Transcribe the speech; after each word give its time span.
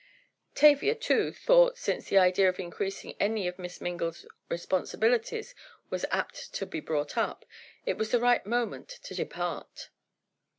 Tavia, 0.55 0.95
too, 0.95 1.31
thought, 1.31 1.77
since 1.77 2.05
the 2.07 2.17
idea 2.17 2.49
of 2.49 2.59
increasing 2.59 3.15
any 3.19 3.47
of 3.47 3.59
Miss 3.59 3.79
Mingle's 3.79 4.25
responsibilities 4.49 5.53
was 5.91 6.07
apt 6.09 6.51
to 6.55 6.65
be 6.65 6.79
brought 6.79 7.19
up, 7.19 7.45
it 7.85 7.99
was 7.99 8.09
the 8.09 8.19
right 8.19 8.43
moment 8.43 8.89
to 8.89 9.13
depart. 9.13 9.91